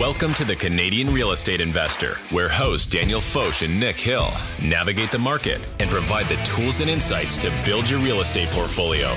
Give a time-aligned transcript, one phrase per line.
[0.00, 4.28] Welcome to the Canadian Real Estate Investor, where hosts Daniel Foch and Nick Hill
[4.60, 9.14] navigate the market and provide the tools and insights to build your real estate portfolio.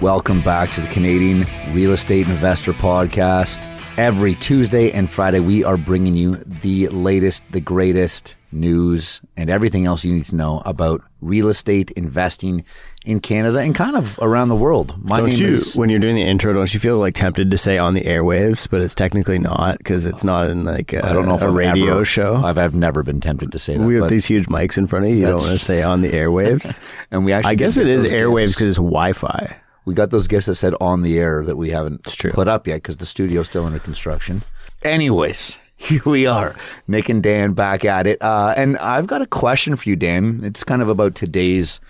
[0.00, 3.68] Welcome back to the Canadian Real Estate Investor Podcast.
[3.96, 9.86] Every Tuesday and Friday, we are bringing you the latest, the greatest news and everything
[9.86, 12.64] else you need to know about real estate investing
[13.04, 14.94] in Canada and kind of around the world.
[15.02, 17.50] My don't name you, is when you're doing the intro, don't you feel like tempted
[17.50, 21.04] to say on the airwaves, but it's technically not because it's not in like a,
[21.04, 22.36] I don't know if a I've radio ever- show.
[22.36, 23.86] I've, I've never been tempted to say that.
[23.86, 25.18] we have these huge mics in front of you.
[25.18, 26.78] You don't want to say on the airwaves.
[27.10, 29.56] and we actually I guess it is it get is those airwaves because it's Wi-Fi.
[29.84, 32.04] We got those gifts that said on the air that we haven't
[32.34, 34.42] put up yet because the studio's still under construction.
[34.82, 36.54] Anyways, here we are,
[36.86, 38.20] Nick and Dan back at it.
[38.20, 40.40] Uh, and I've got a question for you, Dan.
[40.42, 41.80] It's kind of about today's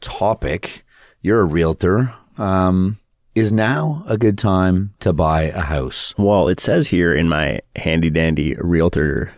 [0.00, 0.84] topic.
[1.22, 2.14] You're a realtor.
[2.38, 2.98] Um,
[3.34, 6.14] is now a good time to buy a house?
[6.16, 9.32] Well, it says here in my handy dandy realtor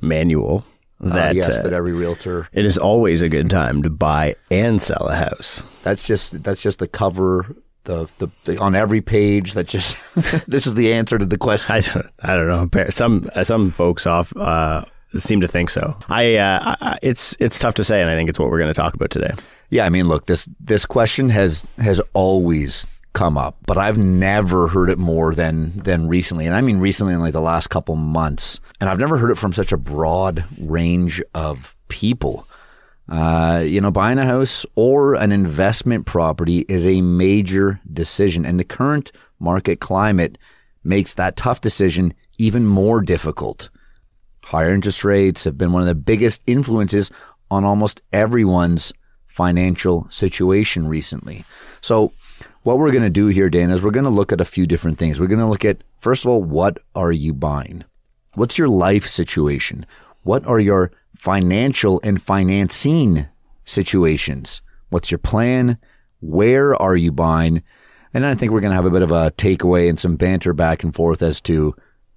[0.00, 0.64] manual
[1.02, 2.48] Uh, that yes, uh, that every realtor.
[2.52, 5.62] it is always a good time to buy and sell a house.
[5.84, 7.46] That's just that's just the cover.
[7.86, 9.96] The, the, the on every page that just
[10.46, 11.74] this is the answer to the question.
[11.74, 12.90] I don't, I don't know.
[12.90, 14.84] Some some folks off uh,
[15.16, 15.96] seem to think so.
[16.08, 18.72] I, uh, I it's it's tough to say, and I think it's what we're going
[18.72, 19.32] to talk about today.
[19.70, 24.68] Yeah, I mean, look this this question has has always come up, but I've never
[24.68, 27.96] heard it more than than recently, and I mean recently in like the last couple
[27.96, 32.46] months, and I've never heard it from such a broad range of people.
[33.08, 38.58] Uh, you know, buying a house or an investment property is a major decision, and
[38.58, 40.38] the current market climate
[40.82, 43.68] makes that tough decision even more difficult.
[44.44, 47.10] Higher interest rates have been one of the biggest influences
[47.50, 48.92] on almost everyone's
[49.26, 51.44] financial situation recently.
[51.80, 52.12] So,
[52.62, 54.66] what we're going to do here, Dan, is we're going to look at a few
[54.66, 55.20] different things.
[55.20, 57.84] We're going to look at, first of all, what are you buying?
[58.34, 59.86] What's your life situation?
[60.24, 63.26] What are your financial and financing
[63.64, 64.62] situations?
[64.90, 65.78] What's your plan?
[66.20, 67.62] Where are you buying?
[68.14, 70.16] And then I think we're going to have a bit of a takeaway and some
[70.16, 71.74] banter back and forth as to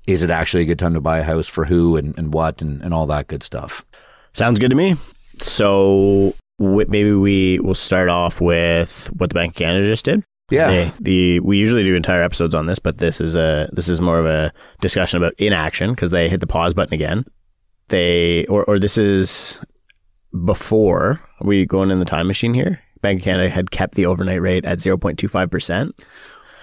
[0.08, 2.62] is it actually a good time to buy a house for who and, and what
[2.62, 3.86] and, and all that good stuff.
[4.34, 4.96] Sounds good to me.
[5.40, 10.24] So w- maybe we will start off with what the Bank of Canada just did.
[10.50, 10.68] Yeah.
[10.68, 14.02] They, the we usually do entire episodes on this, but this is a this is
[14.02, 17.26] more of a discussion about inaction because they hit the pause button again.
[17.90, 19.60] They or or this is
[20.46, 22.80] before are we going in the time machine here.
[23.02, 25.92] Bank of Canada had kept the overnight rate at zero point two five percent.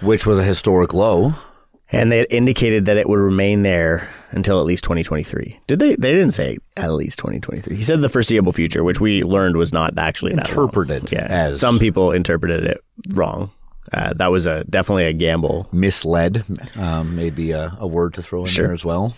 [0.03, 1.32] Which was a historic low.
[1.92, 5.60] And they had indicated that it would remain there until at least 2023.
[5.69, 5.91] Did they?
[5.94, 7.76] They didn't say at least 2023.
[7.76, 10.32] He said the foreseeable future, which we learned was not actually.
[10.32, 13.53] Interpreted Yeah, as- some people interpreted it wrong.
[13.92, 15.69] Uh, that was a definitely a gamble.
[15.70, 16.42] Misled,
[16.75, 18.66] um, maybe a, a word to throw in Sure.
[18.66, 19.16] there as well.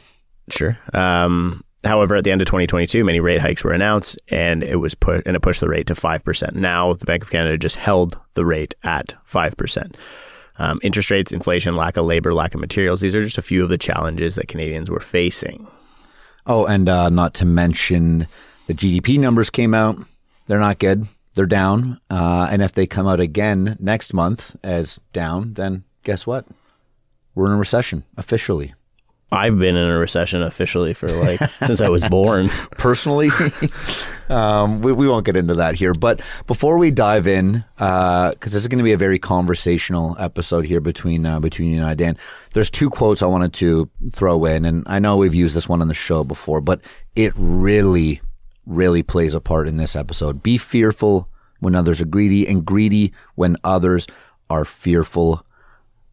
[0.50, 0.78] Sure.
[0.92, 4.94] Um, however, at the end of 2022, many rate hikes were announced, and it was
[4.94, 6.54] put and it pushed the rate to five percent.
[6.54, 9.96] Now, the Bank of Canada just held the rate at five percent.
[10.58, 13.00] Um, interest rates, inflation, lack of labor, lack of materials.
[13.00, 15.66] These are just a few of the challenges that Canadians were facing.
[16.46, 18.26] Oh, and uh, not to mention
[18.66, 19.98] the GDP numbers came out.
[20.46, 21.06] They're not good.
[21.34, 22.00] They're down.
[22.10, 26.46] Uh, and if they come out again next month as down, then guess what?
[27.34, 28.74] We're in a recession officially.
[29.30, 32.48] I've been in a recession officially for like since I was born.
[32.78, 33.28] Personally,
[34.30, 35.92] um, we, we won't get into that here.
[35.92, 40.64] But before we dive in, because this is going to be a very conversational episode
[40.64, 42.16] here between uh, between you and I, Dan.
[42.54, 45.82] There's two quotes I wanted to throw in, and I know we've used this one
[45.82, 46.80] on the show before, but
[47.14, 48.22] it really,
[48.64, 50.42] really plays a part in this episode.
[50.42, 51.28] Be fearful
[51.60, 54.06] when others are greedy, and greedy when others
[54.48, 55.44] are fearful.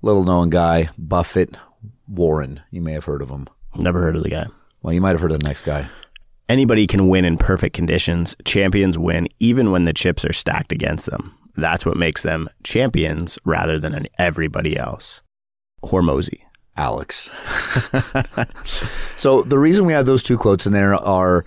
[0.01, 1.57] Little known guy, Buffett
[2.07, 2.61] Warren.
[2.71, 3.47] You may have heard of him.
[3.75, 4.45] Never heard of the guy.
[4.81, 5.89] Well, you might have heard of the next guy.
[6.47, 8.35] Anybody can win in perfect conditions.
[8.45, 11.35] Champions win even when the chips are stacked against them.
[11.57, 15.21] That's what makes them champions rather than everybody else.
[15.83, 16.41] Hormozi.
[16.77, 17.29] Alex.
[19.15, 21.45] so the reason we have those two quotes in there are,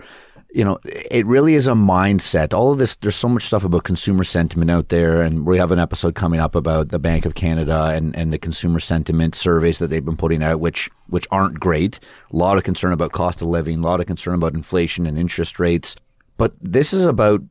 [0.51, 2.53] you know, it really is a mindset.
[2.53, 5.71] All of this, there's so much stuff about consumer sentiment out there, and we have
[5.71, 9.77] an episode coming up about the Bank of Canada and, and the consumer sentiment surveys
[9.77, 11.99] that they've been putting out, which which aren't great.
[12.31, 15.19] A lot of concern about cost of living, a lot of concern about inflation and
[15.19, 15.95] interest rates.
[16.37, 17.41] But this is about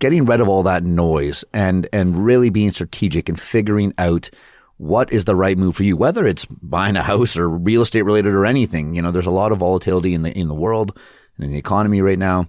[0.00, 4.30] getting rid of all that noise and and really being strategic and figuring out
[4.78, 8.02] what is the right move for you, whether it's buying a house or real estate
[8.02, 8.96] related or anything.
[8.96, 10.98] You know, there's a lot of volatility in the in the world
[11.36, 12.48] and in the economy right now.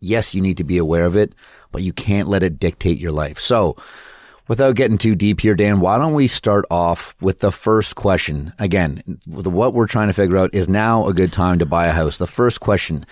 [0.00, 1.34] Yes, you need to be aware of it,
[1.72, 3.38] but you can't let it dictate your life.
[3.38, 3.76] So,
[4.50, 8.52] Without getting too deep here, Dan, why don't we start off with the first question?
[8.58, 11.92] Again, what we're trying to figure out is now a good time to buy a
[11.92, 12.18] house.
[12.18, 13.06] The first question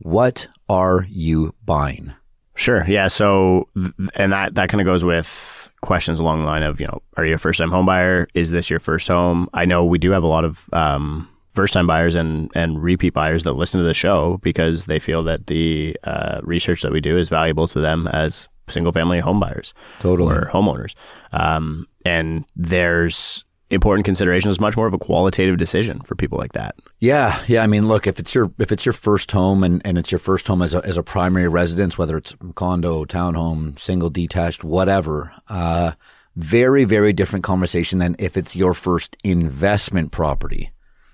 [0.00, 2.12] What are you buying?
[2.56, 2.84] Sure.
[2.86, 3.08] Yeah.
[3.08, 3.70] So,
[4.16, 7.24] and that, that kind of goes with questions along the line of, you know, are
[7.24, 8.28] you a first time home buyer?
[8.34, 9.48] Is this your first home?
[9.54, 13.14] I know we do have a lot of, um, first time buyers and, and repeat
[13.14, 17.00] buyers that listen to the show because they feel that the uh, research that we
[17.00, 20.34] do is valuable to them as single family home buyers totally.
[20.34, 20.94] or homeowners.
[21.32, 26.74] Um, and there's important considerations, much more of a qualitative decision for people like that.
[27.00, 27.62] Yeah, yeah.
[27.62, 30.18] I mean, look, if it's your if it's your first home and, and it's your
[30.18, 35.32] first home as a as a primary residence, whether it's condo, townhome, single, detached, whatever,
[35.48, 35.92] uh,
[36.36, 40.70] very very different conversation than if it's your first investment property.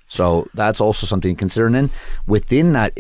[0.09, 1.67] So that's also something to consider.
[1.67, 1.91] And then
[2.27, 2.99] within that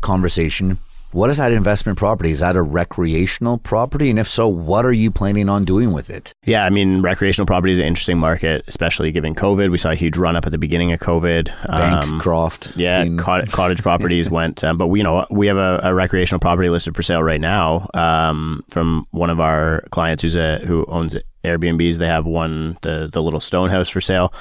[0.00, 0.78] conversation,
[1.12, 2.30] what is that investment property?
[2.30, 4.10] Is that a recreational property?
[4.10, 6.32] And if so, what are you planning on doing with it?
[6.44, 9.72] Yeah, I mean, recreational property is an interesting market, especially given COVID.
[9.72, 11.46] We saw a huge run up at the beginning of COVID.
[11.66, 12.68] Bancroft.
[12.68, 13.16] Um, yeah, being...
[13.16, 16.94] cottage properties went, um, but we you know we have a, a, recreational property listed
[16.94, 21.96] for sale right now um, from one of our clients who's a who owns Airbnbs.
[21.96, 24.32] They have one the the little stone house for sale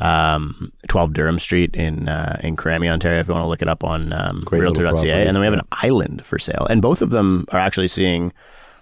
[0.00, 3.20] um, 12 Durham Street in uh, in Karami, Ontario.
[3.20, 5.66] If you want to look it up on um, Realtor.ca, and then we have an
[5.72, 8.32] island for sale, and both of them are actually seeing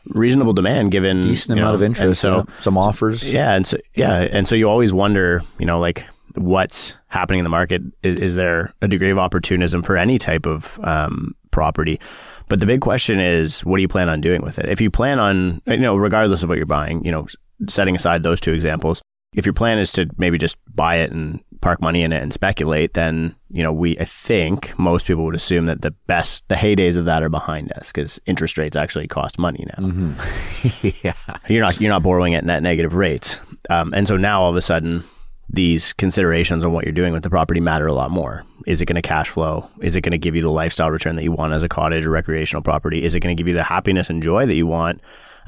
[0.07, 2.21] reasonable demand given decent amount know, of interest.
[2.21, 2.61] So yeah.
[2.61, 6.97] some offers, yeah, and so yeah, and so you always wonder, you know, like what's
[7.09, 7.83] happening in the market.
[8.03, 12.01] Is, is there a degree of opportunism for any type of um, property?
[12.49, 14.69] But the big question is, what do you plan on doing with it?
[14.69, 17.29] If you plan on, you know, regardless of what you're buying, you know,
[17.69, 19.03] setting aside those two examples,
[19.35, 22.33] if your plan is to maybe just buy it and park money in it and
[22.33, 26.55] speculate, then you know we I think most people would assume that the best the
[26.55, 29.87] heydays of that are behind us because interest rates actually cost money now.
[29.87, 30.91] Mm-hmm.
[31.05, 34.51] yeah, you're not you're not borrowing at net negative rates, um, and so now all
[34.51, 35.05] of a sudden
[35.53, 38.45] these considerations on what you're doing with the property matter a lot more.
[38.67, 39.69] Is it going to cash flow?
[39.81, 42.07] Is it going to give you the lifestyle return that you want as a cottage
[42.07, 43.03] or recreational property?
[43.03, 45.01] Is it going to give you the happiness and joy that you want?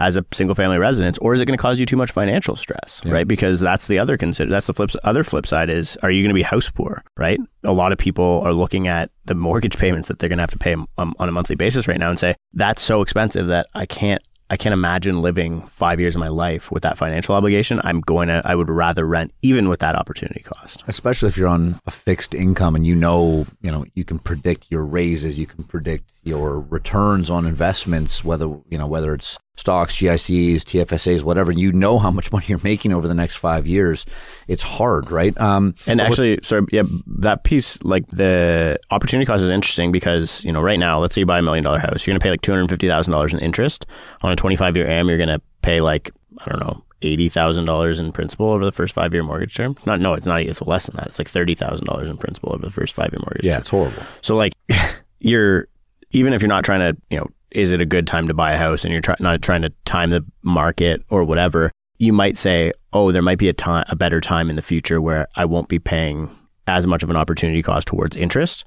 [0.02, 2.56] As a single family residence, or is it going to cause you too much financial
[2.56, 3.12] stress, yeah.
[3.12, 3.28] right?
[3.28, 4.50] Because that's the other consider.
[4.50, 4.90] That's the flip.
[5.04, 7.38] Other flip side is, are you going to be house poor, right?
[7.62, 10.50] A lot of people are looking at the mortgage payments that they're going to have
[10.50, 13.69] to pay um, on a monthly basis right now and say that's so expensive that
[13.75, 14.22] I can't
[14.52, 17.81] I can't imagine living five years of my life with that financial obligation.
[17.84, 20.84] I'm going to, I would rather rent even with that opportunity cost.
[20.87, 24.66] Especially if you're on a fixed income and you know, you know, you can predict
[24.69, 29.96] your raises, you can predict your returns on investments, whether, you know, whether it's stocks,
[29.96, 34.06] GICs, TFSAs, whatever, you know how much money you're making over the next five years.
[34.46, 35.38] It's hard, right?
[35.40, 36.84] Um, and actually, sorry, yeah,
[37.19, 41.22] that piece, like the opportunity cost is interesting because, you know, right now, let's say
[41.22, 43.86] you buy a million dollar house, you're going to pay like $250,000 in interest.
[44.22, 47.64] On a 25 year AM, you're going to pay like, I don't know, eighty thousand
[47.64, 49.76] dollars in principal over the first five year mortgage term.
[49.84, 50.40] Not no, it's not.
[50.42, 51.08] It's less than that.
[51.08, 53.44] It's like thirty thousand dollars in principal over the first five year mortgage.
[53.44, 53.60] Yeah, term.
[53.60, 54.02] it's horrible.
[54.20, 54.54] So like,
[55.18, 55.66] you're
[56.12, 58.53] even if you're not trying to you know is it a good time to buy
[58.53, 62.37] a house and you're try- not trying to time the market or whatever, you might
[62.37, 65.44] say, oh, there might be a time, a better time in the future where I
[65.44, 66.31] won't be paying
[66.67, 68.64] as much of an opportunity cost towards interest.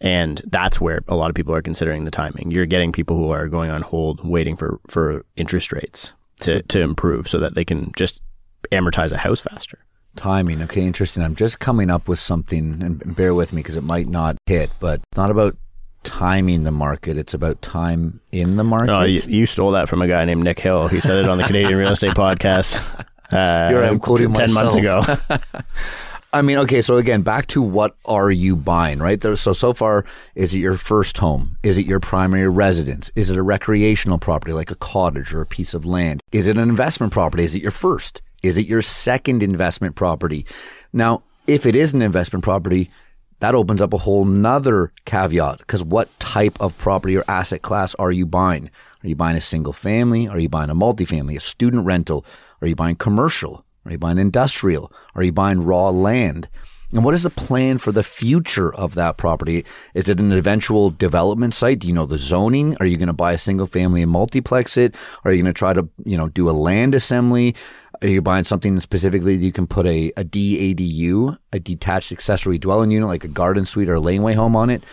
[0.00, 2.50] And that's where a lot of people are considering the timing.
[2.50, 6.60] You're getting people who are going on hold, waiting for, for interest rates to, so,
[6.60, 8.22] to improve so that they can just
[8.70, 9.78] amortize a house faster.
[10.14, 10.62] Timing.
[10.62, 11.22] Okay, interesting.
[11.22, 14.70] I'm just coming up with something, and bear with me because it might not hit,
[14.80, 15.56] but it's not about
[16.04, 17.16] timing the market.
[17.16, 18.86] It's about time in the market.
[18.86, 20.88] No, you, you, stole that from a guy named Nick Hill.
[20.88, 23.06] He said it on the Canadian Real Estate Podcast.
[23.30, 24.74] Uh, You're I'm quoting ten myself.
[25.06, 25.38] months ago.
[26.32, 29.22] I mean, okay, so again, back to what are you buying, right?
[29.22, 31.56] So, so far, is it your first home?
[31.62, 33.10] Is it your primary residence?
[33.16, 36.22] Is it a recreational property like a cottage or a piece of land?
[36.32, 37.44] Is it an investment property?
[37.44, 38.20] Is it your first?
[38.42, 40.44] Is it your second investment property?
[40.92, 42.90] Now, if it is an investment property,
[43.40, 47.94] that opens up a whole nother caveat because what type of property or asset class
[47.96, 48.70] are you buying?
[49.02, 50.26] Are you buying a single family?
[50.26, 52.24] Are you buying a multifamily, a student rental?
[52.60, 53.64] Are you buying commercial?
[53.84, 54.92] Are you buying industrial?
[55.14, 56.48] Are you buying raw land?
[56.90, 59.64] And what is the plan for the future of that property?
[59.92, 61.80] Is it an eventual development site?
[61.80, 62.76] Do you know the zoning?
[62.80, 64.94] Are you going to buy a single family and multiplex it?
[65.22, 67.54] Are you going to try to, you know, do a land assembly?
[68.00, 72.58] Are you buying something specifically that you can put a, a DADU, a detached accessory
[72.58, 74.84] dwelling unit, like a garden suite or a laneway home on it?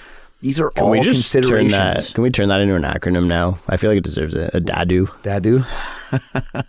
[0.41, 1.73] These are can all we just considerations.
[1.73, 3.59] Turn that, can we turn that into an acronym now?
[3.67, 4.53] I feel like it deserves it.
[4.53, 5.07] A DADU.
[5.23, 5.65] DADU.
[6.53, 6.63] I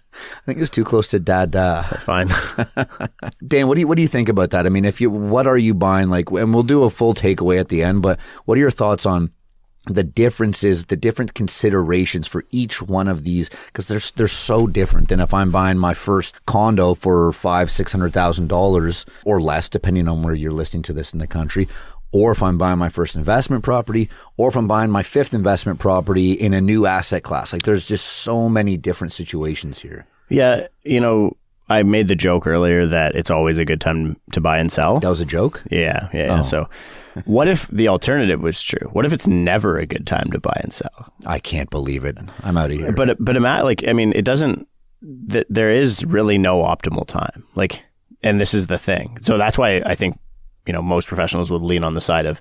[0.47, 2.01] think it's too close to dada.
[2.01, 2.29] Fine.
[3.47, 4.67] Dan, what do you what do you think about that?
[4.67, 6.09] I mean, if you what are you buying?
[6.09, 8.03] Like, and we'll do a full takeaway at the end.
[8.03, 9.31] But what are your thoughts on
[9.87, 15.09] the differences, the different considerations for each one of these, because they're they're so different
[15.09, 19.69] than if I'm buying my first condo for five, six hundred thousand dollars or less,
[19.69, 21.69] depending on where you're listening to this in the country,
[22.13, 25.79] or if I'm buying my first investment property, or if I'm buying my fifth investment
[25.79, 27.53] property in a new asset class.
[27.53, 30.07] Like there's just so many different situations here.
[30.29, 31.37] Yeah, you know,
[31.69, 35.01] I made the joke earlier that it's always a good time to buy and sell.
[35.01, 35.63] That was a joke.
[35.71, 36.27] Yeah, yeah.
[36.27, 36.39] yeah.
[36.41, 36.43] Oh.
[36.43, 36.69] So,
[37.25, 38.89] what if the alternative was true?
[38.93, 41.13] What if it's never a good time to buy and sell?
[41.25, 42.17] I can't believe it.
[42.43, 42.93] I'm out of here.
[42.93, 44.69] But but like I mean, it doesn't.
[45.31, 47.45] Th- there is really no optimal time.
[47.55, 47.83] Like,
[48.23, 49.19] and this is the thing.
[49.21, 50.19] So that's why I think
[50.67, 52.41] you know most professionals would lean on the side of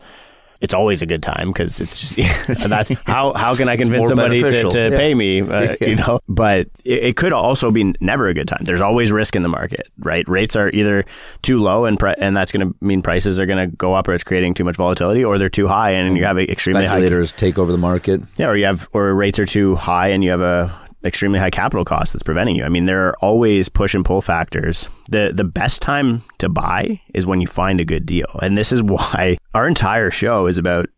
[0.66, 4.08] it's always a good time because it's just so that's how how can I convince
[4.10, 4.72] somebody to, beneficial.
[4.72, 4.98] to Yeah.
[4.98, 5.88] pay me uh, Yeah.
[5.88, 9.36] you know but it, it could also be never a good time there's always risk
[9.36, 11.06] in the market right rates are either
[11.44, 14.08] too low and pri- and that's going to mean prices are going to go up
[14.08, 16.86] or it's creating too much volatility or they're too high and you have a extremely
[16.86, 18.22] high Speculators take over the market.
[18.38, 20.74] yeah, or you have or rates are too high and you have a
[21.06, 22.64] extremely high capital cost that's preventing you.
[22.64, 24.90] I mean, there are always push and pull factors.
[25.10, 28.40] The the best time to buy is when you find a good deal.
[28.42, 30.90] And this is why our entire show is about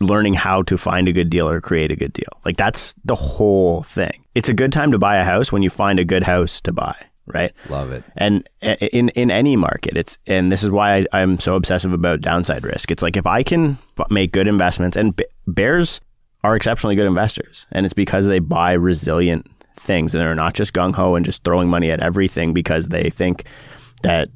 [0.00, 2.28] learning how to find a good deal or create a good deal.
[2.44, 4.24] Like that's the whole thing.
[4.34, 6.72] It's a good time to buy a house when you find a good house to
[6.72, 6.94] buy,
[7.26, 7.52] right?
[7.70, 8.04] Love it.
[8.16, 12.20] And in in any market, it's and this is why I, I'm so obsessive about
[12.20, 12.90] downside risk.
[12.90, 13.78] It's like if I can
[14.10, 16.00] make good investments, and bears
[16.44, 20.72] are exceptionally good investors, and it's because they buy resilient things, and they're not just
[20.72, 23.44] gung ho and just throwing money at everything because they think
[24.02, 24.28] that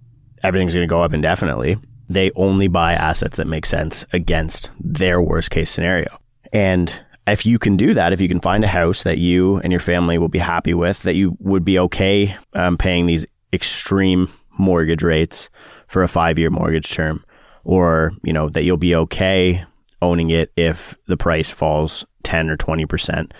[0.42, 1.76] everything's going to go up indefinitely.
[2.08, 6.18] They only buy assets that make sense against their worst case scenario,
[6.52, 9.72] and if you can do that, if you can find a house that you and
[9.72, 14.28] your family will be happy with, that you would be okay um, paying these extreme
[14.58, 15.48] mortgage rates
[15.86, 17.24] for a five year mortgage term,
[17.64, 19.64] or you know that you'll be okay
[20.02, 23.34] owning it if the price falls ten or twenty percent.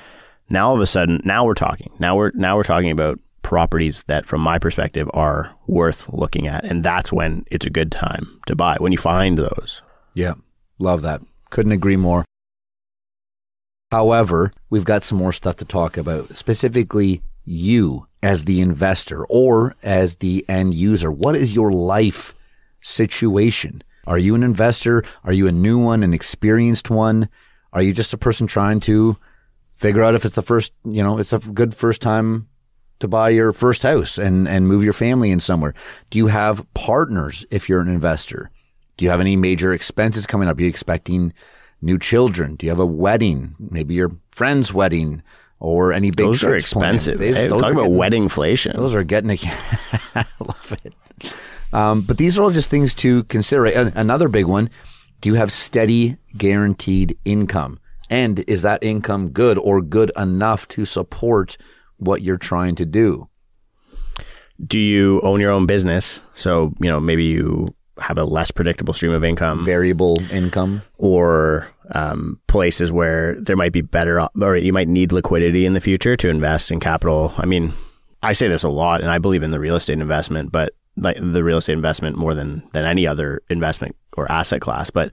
[0.48, 1.92] Now all of a sudden, now we're talking.
[1.98, 6.64] Now we're now we're talking about properties that, from my perspective, are worth looking at,
[6.64, 9.82] and that's when it's a good time to buy when you find those.
[10.14, 10.34] Yeah,
[10.78, 11.22] love that.
[11.50, 12.24] Couldn't agree more.
[13.90, 19.74] However, we've got some more stuff to talk about, specifically you as the investor or
[19.82, 21.10] as the end user.
[21.10, 22.34] What is your life
[22.82, 23.82] situation?
[24.06, 25.04] Are you an investor?
[25.24, 27.28] Are you a new one, an experienced one?
[27.72, 29.16] Are you just a person trying to
[29.76, 32.48] figure out if it's the first, you know, it's a good first time
[32.98, 35.74] to buy your first house and, and move your family in somewhere?
[36.10, 38.50] Do you have partners if you're an investor?
[38.96, 40.58] Do you have any major expenses coming up?
[40.58, 41.32] Are you expecting
[41.80, 42.56] new children?
[42.56, 43.54] Do you have a wedding?
[43.58, 45.22] Maybe your friend's wedding
[45.58, 47.20] or any big Those are expensive.
[47.20, 48.76] Hey, those talk are about getting- wedding inflation.
[48.76, 49.30] Those are getting.
[50.14, 50.94] I love it.
[51.72, 53.66] Um, but these are all just things to consider.
[53.66, 54.70] An- Another big one:
[55.20, 57.78] Do you have steady, guaranteed income?
[58.08, 61.56] And is that income good or good enough to support
[61.98, 63.28] what you're trying to do?
[64.66, 66.20] do you own your own business?
[66.34, 70.82] So, you know, maybe you have a less predictable stream of income Variable income.
[70.98, 75.80] or um, places where there might be better, or you might need liquidity in the
[75.80, 77.32] future to invest in capital.
[77.38, 77.72] I mean,
[78.22, 81.16] I say this a lot and I believe in the real estate investment, but like
[81.20, 84.90] the real estate investment more than, than any other investment or asset class.
[84.90, 85.10] But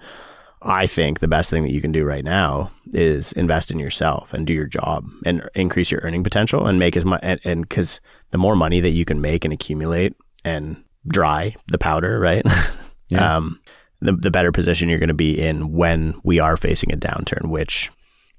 [0.62, 4.34] I think the best thing that you can do right now is invest in yourself
[4.34, 7.22] and do your job and increase your earning potential and make as much.
[7.24, 8.01] And because
[8.32, 12.46] the more money that you can make and accumulate and dry the powder, right?
[13.17, 13.60] um,
[14.01, 17.50] the the better position you're going to be in when we are facing a downturn.
[17.50, 17.91] Which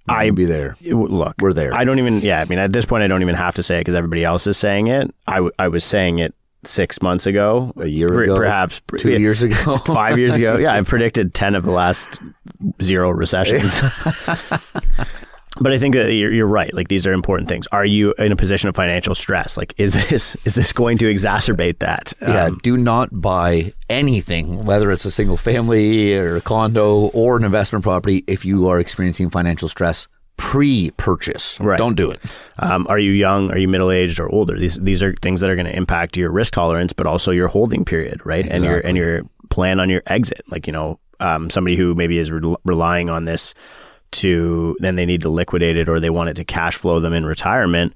[0.08, 0.76] I I'll be there.
[0.80, 1.74] look, We're there.
[1.74, 2.20] I don't even.
[2.20, 4.24] Yeah, I mean, at this point, I don't even have to say it because everybody
[4.24, 5.14] else is saying it.
[5.26, 6.34] I, w- I was saying it
[6.68, 8.36] six months ago, A year per- ago?
[8.36, 9.78] perhaps Two yeah, years ago.
[9.86, 10.56] five years ago.
[10.58, 12.18] Yeah, I predicted 10 of the last
[12.82, 13.80] zero recessions.
[15.60, 16.72] but I think that you're, you're right.
[16.72, 17.66] Like these are important things.
[17.72, 19.56] Are you in a position of financial stress?
[19.56, 22.12] Like, is this is this going to exacerbate that?
[22.20, 27.36] Yeah, Um, do not buy anything, whether it's a single family or a condo or
[27.36, 30.06] an investment property, if you are experiencing financial stress
[30.38, 31.60] pre-purchase.
[31.60, 31.76] Right.
[31.76, 32.20] Don't do it.
[32.58, 33.50] Um, are you young?
[33.50, 34.58] Are you middle aged or older?
[34.58, 37.48] These these are things that are going to impact your risk tolerance, but also your
[37.48, 38.46] holding period, right?
[38.46, 40.42] And your and your plan on your exit.
[40.48, 43.52] Like you know, um, somebody who maybe is re- relying on this
[44.10, 47.12] to then they need to liquidate it or they want it to cash flow them
[47.12, 47.92] in retirement.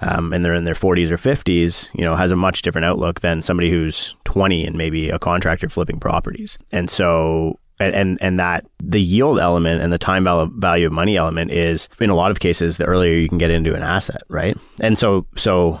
[0.00, 3.20] Um, and they're in their 40s or 50s, you know, has a much different outlook
[3.20, 6.58] than somebody who's 20 and maybe a contractor flipping properties.
[6.72, 10.92] And so and, and and that the yield element and the time val- value of
[10.92, 13.82] money element is in a lot of cases the earlier you can get into an
[13.82, 14.56] asset right?
[14.80, 15.80] And so so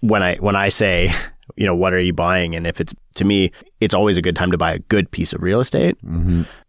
[0.00, 1.12] when i when i say
[1.56, 2.54] you know what are you buying?
[2.56, 5.32] And if it's to me it's always a good time to buy a good piece
[5.32, 5.96] of real estate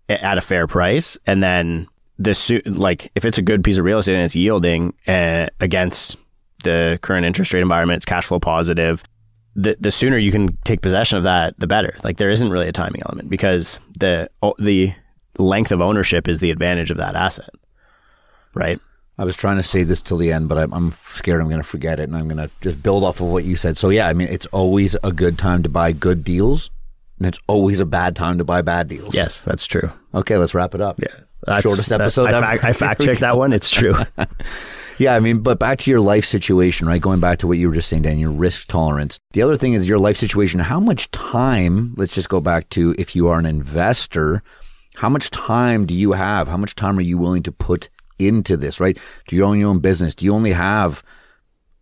[0.09, 1.17] a- at a fair price.
[1.25, 4.93] And then this like if it's a good piece of real estate and it's yielding
[5.07, 6.17] uh, against
[6.63, 9.03] the current interest rate environment, it's cash flow positive.
[9.55, 11.95] The the sooner you can take possession of that, the better.
[12.03, 14.93] Like there isn't really a timing element because the the
[15.37, 17.49] length of ownership is the advantage of that asset,
[18.53, 18.79] right?
[19.17, 21.61] I was trying to say this till the end, but I'm, I'm scared I'm going
[21.61, 23.77] to forget it, and I'm going to just build off of what you said.
[23.77, 26.69] So yeah, I mean, it's always a good time to buy good deals,
[27.17, 29.15] and it's always a bad time to buy bad deals.
[29.15, 29.89] Yes, that's true.
[30.13, 30.99] Okay, let's wrap it up.
[31.01, 31.07] Yeah,
[31.45, 32.33] That's, shortest episode.
[32.33, 33.53] I, I fact checked that one.
[33.53, 33.95] It's true.
[34.97, 37.01] Yeah, I mean, but back to your life situation, right?
[37.01, 39.19] Going back to what you were just saying, Dan, your risk tolerance.
[39.33, 40.61] The other thing is your life situation.
[40.61, 44.41] How much time, let's just go back to if you are an investor,
[44.95, 46.47] how much time do you have?
[46.47, 48.97] How much time are you willing to put into this, right?
[49.27, 50.15] Do you own your own business?
[50.15, 51.03] Do you only have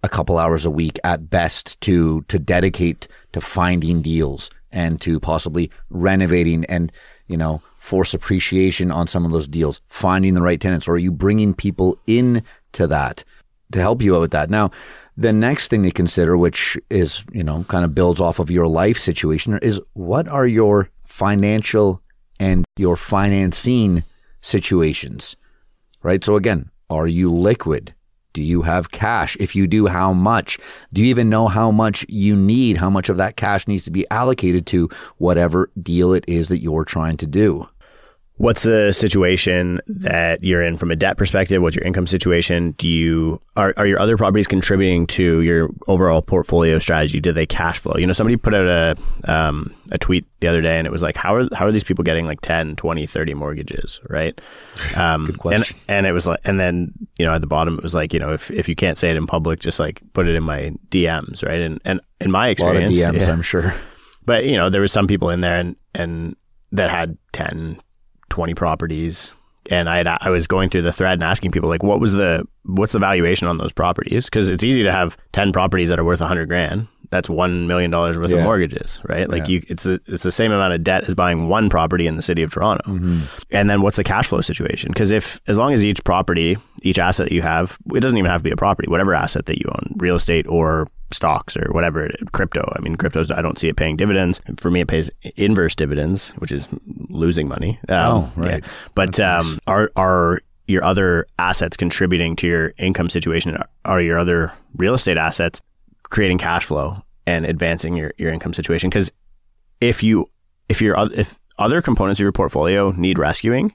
[0.01, 5.19] a couple hours a week at best to to dedicate to finding deals and to
[5.19, 6.91] possibly renovating and,
[7.27, 10.97] you know, force appreciation on some of those deals, finding the right tenants, or are
[10.97, 13.23] you bringing people in to that
[13.71, 14.49] to help you out with that?
[14.49, 14.71] Now,
[15.15, 18.67] the next thing to consider, which is, you know, kind of builds off of your
[18.67, 22.01] life situation, is what are your financial
[22.39, 24.03] and your financing
[24.41, 25.35] situations,
[26.01, 26.23] right?
[26.23, 27.93] So again, are you liquid?
[28.33, 29.37] Do you have cash?
[29.39, 30.57] If you do, how much?
[30.91, 32.77] Do you even know how much you need?
[32.77, 36.61] How much of that cash needs to be allocated to whatever deal it is that
[36.61, 37.69] you're trying to do?
[38.43, 41.61] What's the situation that you're in from a debt perspective?
[41.61, 42.71] What's your income situation?
[42.71, 47.21] Do you are, are your other properties contributing to your overall portfolio strategy?
[47.21, 47.95] Do they cash flow?
[47.97, 51.01] You know, somebody put out a um, a tweet the other day and it was
[51.01, 54.39] like, how are how are these people getting like 10, 20, 30 mortgages, right?
[54.97, 55.77] Um, Good question.
[55.87, 58.11] And, and it was like, and then you know at the bottom it was like,
[58.11, 60.43] you know, if if you can't say it in public, just like put it in
[60.43, 61.61] my DMs, right?
[61.61, 63.31] And and in my A lot of experience, DMs, yeah.
[63.31, 63.73] I'm sure.
[64.25, 66.35] But you know, there was some people in there and and
[66.73, 67.79] that had 10,
[68.33, 69.31] 20 properties.
[69.69, 72.13] And I had, I was going through the thread and asking people like, what was
[72.13, 74.25] the what's the valuation on those properties?
[74.25, 76.87] Because it's easy to have ten properties that are worth a hundred grand.
[77.13, 78.37] That's one million dollars worth Yeah.
[78.37, 79.29] of mortgages, right?
[79.29, 79.49] Like Yeah.
[79.59, 82.23] you, it's a, it's the same amount of debt as buying one property in the
[82.23, 82.83] city of Toronto.
[83.51, 84.89] And then what's the cash flow situation?
[84.91, 88.31] Because if as long as each property, each asset that you have, it doesn't even
[88.31, 91.71] have to be a property, whatever asset that you own, real estate or stocks or
[91.71, 92.67] whatever, crypto.
[92.75, 94.41] I mean, cryptos, I don't see it paying dividends.
[94.57, 96.67] For me, it pays inverse dividends, which is
[97.09, 97.77] losing money.
[97.89, 98.63] Um, Oh, right.
[98.63, 98.69] yeah.
[98.95, 103.55] But um, are are your other assets contributing to your income situation?
[103.85, 105.61] Are your other real estate assets
[106.13, 108.89] creating cash flow and advancing your, your income situation?
[108.89, 109.11] Because
[109.81, 110.29] if you
[110.69, 113.73] if your if other components of your portfolio need rescuing,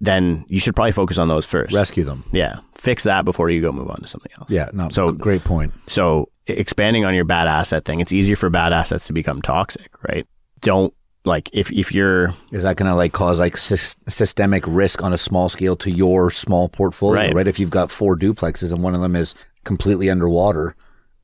[0.00, 1.74] then you should probably focus on those first.
[1.74, 2.24] Rescue them.
[2.32, 4.50] yeah, fix that before you go move on to something else.
[4.50, 5.72] Yeah, no, So- great point.
[5.86, 9.90] So expanding on your bad asset thing, it's easier for bad assets to become toxic,
[10.08, 10.26] right?
[10.60, 10.92] Don't
[11.24, 15.12] like if if you're Is that going to like cause like sys- systemic risk on
[15.14, 17.34] a small scale to your small portfolio, Right.
[17.34, 17.46] right.
[17.48, 20.74] If you've got four duplexes and one of them is completely underwater,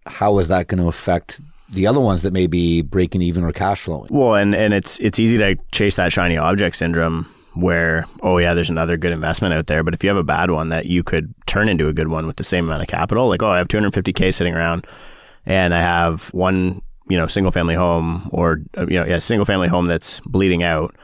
[0.06, 1.40] how is that going to affect
[1.72, 4.08] the other ones that may be breaking even or cash flowing?
[4.10, 8.54] Well, and and it's it's easy to chase that shiny object syndrome where oh yeah,
[8.54, 11.02] there's another good investment out there, but if you have a bad one that you
[11.02, 13.58] could turn into a good one with the same amount of capital, like oh I
[13.58, 14.86] have 250k sitting around,
[15.46, 19.44] and I have one you know single family home or uh, you know yeah single
[19.44, 20.94] family home that's bleeding out,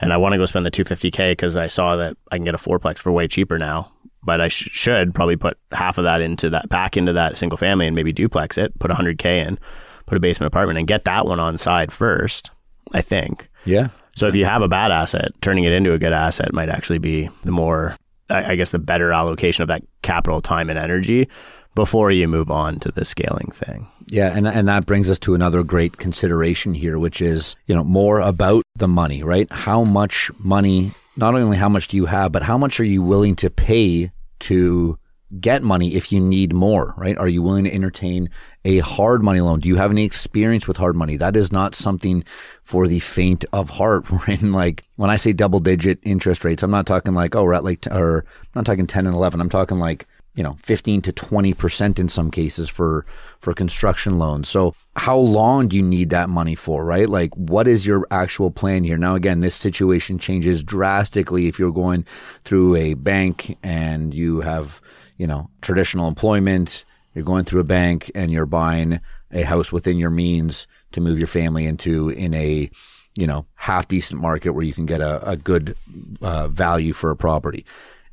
[0.00, 2.54] and I want to go spend the 250k because I saw that I can get
[2.54, 3.92] a fourplex for way cheaper now.
[4.24, 7.56] But I sh- should probably put half of that into that back into that single
[7.56, 9.58] family and maybe duplex it, put 100k in,
[10.06, 12.50] put a basement apartment and get that one on side first.
[12.92, 13.48] I think.
[13.64, 13.88] Yeah.
[14.16, 16.98] So if you have a bad asset, turning it into a good asset might actually
[16.98, 17.96] be the more,
[18.28, 21.28] I I guess, the better allocation of that capital, time, and energy
[21.74, 23.88] before you move on to the scaling thing.
[24.08, 27.84] Yeah, and and that brings us to another great consideration here, which is you know
[27.84, 29.50] more about the money, right?
[29.50, 30.92] How much money?
[31.16, 34.12] Not only how much do you have, but how much are you willing to pay
[34.40, 34.98] to
[35.40, 37.16] get money if you need more, right?
[37.16, 38.28] Are you willing to entertain
[38.64, 39.60] a hard money loan?
[39.60, 41.16] Do you have any experience with hard money?
[41.16, 42.24] That is not something
[42.62, 44.10] for the faint of heart.
[44.10, 47.44] We're in like when I say double digit interest rates, I'm not talking like oh
[47.44, 49.40] we're at like t- or I'm not talking ten and eleven.
[49.40, 53.04] I'm talking like you know 15 to 20 percent in some cases for
[53.38, 54.48] for construction loans.
[54.48, 57.08] So how long do you need that money for right?
[57.08, 58.96] Like what is your actual plan here?
[58.96, 62.06] Now again this situation changes drastically if you're going
[62.44, 64.80] through a bank and you have
[65.16, 69.98] you know traditional employment you're going through a bank and you're buying a house within
[69.98, 72.70] your means to move your family into in a
[73.16, 75.76] you know half decent market where you can get a, a good
[76.22, 77.64] uh, value for a property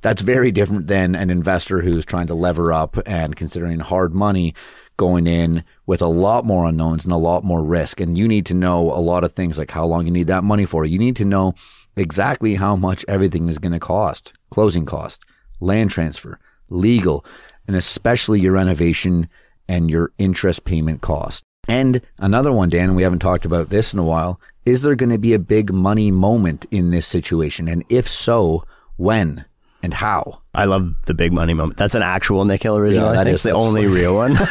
[0.02, 4.54] that's very different than an investor who's trying to lever up and considering hard money
[4.98, 8.02] going in with a lot more unknowns and a lot more risk.
[8.02, 10.44] And you need to know a lot of things like how long you need that
[10.44, 10.86] money for.
[10.86, 11.54] You need to know
[11.96, 14.34] exactly how much everything is going to cost.
[14.52, 15.24] closing cost,
[15.60, 17.26] land transfer, legal,
[17.68, 19.30] and especially your renovation
[19.68, 21.44] and your interest payment cost.
[21.68, 24.42] And another one, Dan, we haven't talked about this in a while.
[24.66, 27.68] Is there going to be a big money moment in this situation?
[27.68, 28.64] And if so,
[28.98, 29.46] when
[29.82, 30.42] and how?
[30.54, 31.78] I love the big money moment.
[31.78, 33.13] That's an actual Nick Hill original.
[33.13, 34.36] Yeah, I think it's the only real one.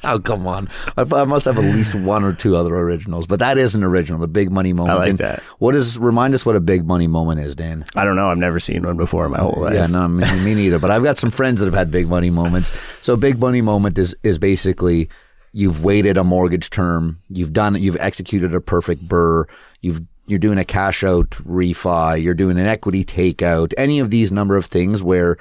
[0.02, 0.68] Oh, come on.
[0.96, 3.84] I, I must have at least one or two other originals, but that is an
[3.84, 4.92] original, the big money moment.
[4.92, 5.40] I like And that.
[5.58, 7.84] What is, remind us what a big money moment is, Dan.
[7.94, 8.28] I don't know.
[8.30, 9.74] I've never seen one before in my whole life.
[9.74, 10.78] Yeah, no, me, me neither.
[10.78, 12.72] But I've got some friends that have had big money moments.
[13.02, 15.10] So, big money moment is is basically
[15.52, 19.44] you've waited a mortgage term, you've done, you've executed a perfect BRRRR,
[19.80, 24.30] you've you're doing a cash out refi, you're doing an equity takeout, any of these
[24.30, 25.36] number of things where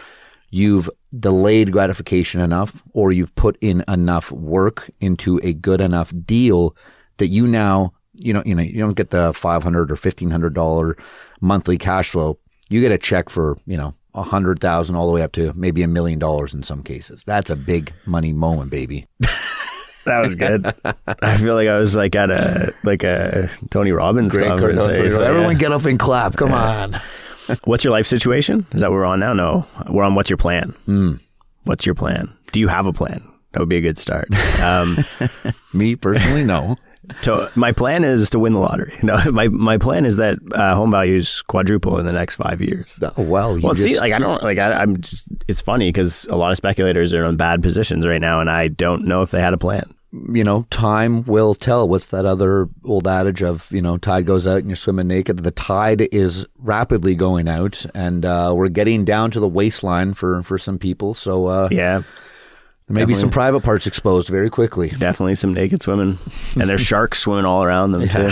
[0.50, 6.76] you've delayed gratification enough or you've put in enough work into a good enough deal
[7.18, 10.98] that you now you know you know you don't get the 500 or 1500 dollar
[11.40, 12.40] monthly cash flow.
[12.70, 15.54] You get a check for you know a hundred thousand all the way up to
[15.56, 17.24] maybe a million dollars in some cases.
[17.24, 19.08] That's a big money moment baby
[20.06, 20.66] That was good.
[21.22, 24.86] I feel like I was like at a like a Tony Robbins conference.
[24.86, 25.28] there, so, yeah.
[25.28, 27.00] everyone get up and clap come on
[27.64, 28.66] What's your life situation?
[28.74, 29.34] Is that what we're on now?
[29.34, 30.16] No, we're on.
[30.16, 30.76] What's your plan?
[30.86, 31.14] Hmm.
[31.64, 32.32] What's your plan?
[32.52, 33.24] Do you have a plan?
[33.52, 34.28] That would be a good start.
[34.60, 34.98] Um,
[35.74, 36.76] me personally no
[37.24, 38.94] to, my plan is to win the lottery.
[39.04, 42.98] No, my my plan is that uh, home values quadruple in the next five years.
[43.02, 45.28] Oh, well you Well, just, see, like I don't like I, I'm just.
[45.48, 48.68] It's funny because a lot of speculators are in bad positions right now, and I
[48.68, 49.94] don't know if they had a plan.
[50.12, 51.88] you know, time will tell.
[51.88, 55.38] What's that other old adage of, you know, tide goes out and you're swimming naked?
[55.44, 60.42] The tide is rapidly going out and uh, we're getting down to the waistline for,
[60.42, 61.14] for some people.
[61.14, 62.02] So uh, Yeah,
[62.90, 64.90] there may be some private parts exposed very quickly.
[64.90, 66.18] definitely some naked swimming,
[66.60, 68.30] and there's sharks swimming all around them too.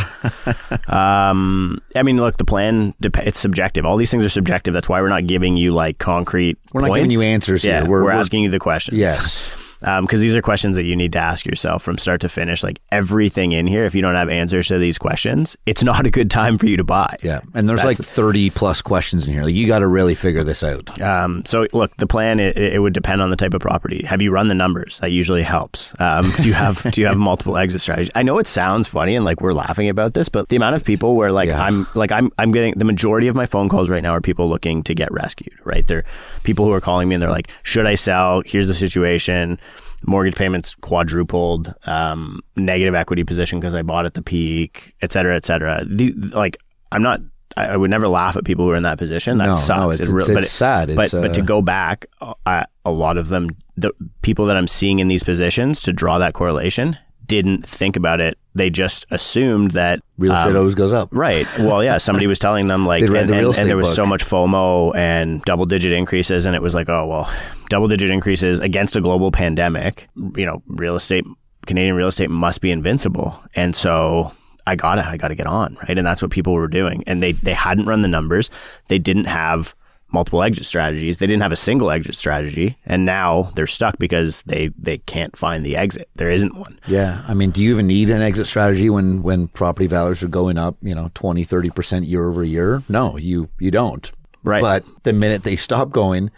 [0.92, 3.86] um, I mean, look, the plan dep- it's subjective.
[3.86, 4.74] All these things are subjective.
[4.74, 6.58] That's why we're not giving you like concrete.
[6.74, 7.74] We're not giving you answers here.
[7.74, 8.98] Yeah, We're- we're, we're- asking you the questions.
[8.98, 9.44] Yes.
[9.80, 12.64] Because these are questions that you need to ask yourself from start to finish.
[12.64, 16.10] Like everything in here, if you don't have answers to these questions, it's not a
[16.12, 17.16] good time for you to buy.
[17.24, 17.42] Yeah.
[17.54, 19.44] And there's like 30 plus questions in here.
[19.44, 21.00] Like, you got to really figure this out.
[21.02, 24.04] Um, so look, the plan it, it would depend on the type of property.
[24.06, 25.00] Have you run the numbers?
[25.00, 25.94] That usually helps.
[26.00, 28.12] Um, do you have do you have multiple exit strategies?
[28.16, 30.84] I know it sounds funny and like we're laughing about this, but the amount of
[30.84, 31.62] people where like Yeah.
[31.62, 34.50] I'm like I'm I'm getting the majority of my phone calls right now are people
[34.50, 35.54] looking to get rescued.
[35.64, 36.04] Right, they're
[36.44, 38.42] people who are calling me and they're like, should I sell?
[38.46, 39.60] Here's the situation.
[40.06, 45.36] Mortgage payments quadrupled, um, negative equity position because I bought at the peak, et cetera,
[45.36, 45.84] et cetera.
[45.86, 46.58] The, like,
[46.92, 47.20] I'm not.
[47.58, 49.40] I I would never laugh at people who are in that position.
[49.40, 49.70] That No, sucks.
[49.82, 50.96] no, It it's- real- it's- but it's sad.
[50.96, 54.56] But It's, but to uh, go back, uh, a lot of them, the people that
[54.56, 56.96] I'm seeing in these positions, to draw that correlation,
[57.28, 58.38] didn't think about it.
[58.56, 61.10] They just assumed that Real estate um, always goes up.
[61.12, 61.46] Right.
[61.60, 61.98] Well, yeah.
[62.00, 63.96] Somebody was telling them like, and, the and- and there was book.
[63.96, 67.32] so much FOMO and double digit increases, and it was like, oh well,
[67.70, 70.08] double digit increases against a global pandemic.
[70.16, 71.26] You know, real estate,
[71.68, 74.32] Canadian real estate must be invincible, and so.
[74.70, 75.98] I gotta, I gotta get on, right?
[75.98, 77.02] And that's what people were doing.
[77.08, 78.50] And they, they hadn't run the numbers.
[78.90, 79.74] They didn't have
[80.12, 81.18] multiple exit strategies.
[81.18, 82.78] They didn't have a single exit strategy.
[82.86, 86.10] And now they're stuck because they, they can't find the exit.
[86.16, 86.80] There isn't one.
[86.88, 87.24] Yeah.
[87.28, 90.58] I mean, do you even need an exit strategy when, when property values are going
[90.58, 92.84] up, you know, 20, 30% year over year?
[92.88, 94.12] No, you, you don't.
[94.44, 94.62] Right.
[94.62, 96.32] But the minute they stop going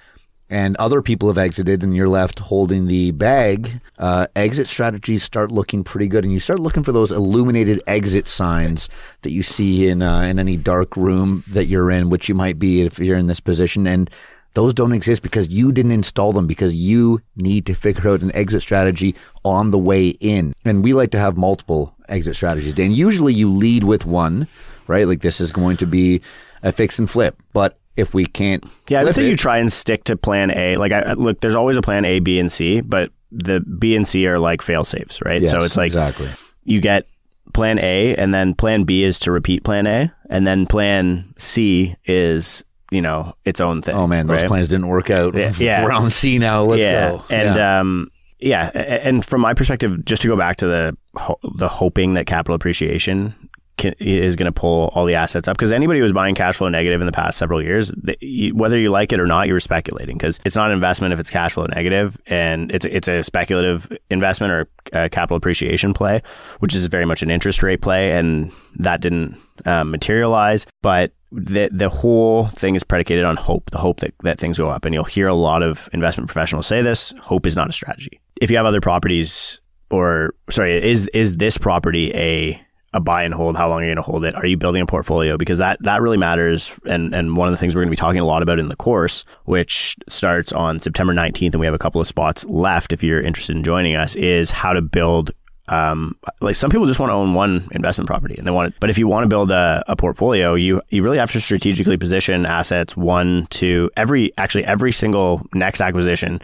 [0.50, 5.52] and other people have exited and you're left holding the bag, uh, exit strategies start
[5.52, 6.24] looking pretty good.
[6.24, 8.90] And you start looking for those illuminated exit signs
[9.22, 12.58] that you see in, uh, in any dark room that you're in, which you might
[12.58, 13.86] be if you're in this position.
[13.86, 14.10] And
[14.54, 18.36] those don't exist because you didn't install them because you need to figure out an
[18.36, 20.54] exit strategy on the way in.
[20.66, 22.78] And we like to have multiple exit strategies.
[22.80, 24.48] And usually you lead with one,
[24.88, 25.08] right?
[25.08, 26.22] Like this is going to be
[26.64, 27.42] a fix and flip.
[27.54, 30.16] But if we can't, Yeah, I would flip say it- you try and stick to
[30.18, 30.78] plan A.
[30.78, 34.08] Like, I, look, there's always a plan A, B, and C, but the B and
[34.08, 35.46] C are like fail safes, right?
[35.48, 36.30] so it's like exactly.
[36.64, 37.06] you get
[37.54, 41.96] plan A, and then plan B is to repeat plan A, and then plan C
[42.06, 43.96] is, you know, its own thing.
[43.96, 44.48] Oh man, those right?
[44.48, 45.36] plans didn't work out.
[45.36, 45.84] Yeah, yeah.
[45.86, 46.64] We're on C now.
[46.64, 47.10] Let's yeah.
[47.12, 47.24] go.
[47.30, 47.80] And Yeah.
[47.80, 52.14] um, yeah, and from my perspective, just to go back to the ho- the hoping
[52.14, 53.36] that capital appreciation
[53.80, 56.58] can, is going to pull all the assets up because anybody who was buying cash
[56.58, 59.54] flow negative in the past several years, you, whether you like it or not, you
[59.54, 63.08] were speculating because it's not an investment if it's cash flow negative, and it's it's
[63.08, 66.22] a speculative investment or a capital appreciation play,
[66.60, 71.70] which is very much an interest rate play, and that didn't um, materialize, but the
[71.72, 74.86] the whole thing is predicated on hope, the hope that, that things go up.
[74.86, 78.20] And you'll hear a lot of investment professionals say this, hope is not a strategy.
[78.42, 82.62] If you have other properties or sorry, is is this property a
[82.94, 83.56] a buy and hold?
[83.58, 84.36] How long are you going to hold it?
[84.36, 85.38] Are you building a portfolio?
[85.38, 86.72] Because that that really matters.
[86.86, 88.68] And and one of the things we're going to be talking a lot about in
[88.68, 92.94] the course, which starts on September 19th, and we have a couple of spots left
[92.94, 95.32] if you're interested in joining us, is how to build
[95.70, 98.80] um, like some people just want to own one investment property and they want it.
[98.80, 101.96] But if you want to build a, a, portfolio, you you really have to strategically
[101.96, 106.42] position assets one to every actually every single next acquisition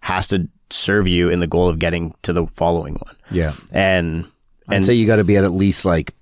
[0.00, 3.16] has to serve you in the goal of getting to the following one.
[3.32, 4.30] Yeah, and
[4.68, 6.14] I'd and say you got to be at at least like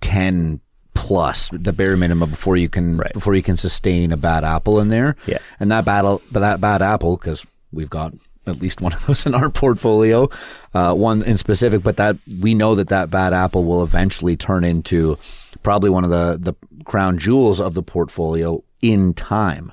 [0.00, 0.60] ten
[0.94, 3.12] plus the bare minimum before you can Right.
[3.12, 5.16] before you can sustain a bad apple in there.
[5.26, 5.38] Yeah.
[5.58, 8.12] and that battle, but that bad apple because we've got
[8.46, 10.28] at least one of those in our portfolio,
[10.74, 11.82] uh, one in specific.
[11.82, 15.18] But that we know that that bad apple will eventually turn into
[15.62, 19.72] probably one of the the crown jewels of the portfolio in time,